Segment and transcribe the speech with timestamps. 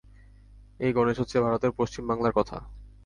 [0.79, 2.57] এই গণেশ হচ্ছে ভারতের পশ্চিম বাংলার কথা।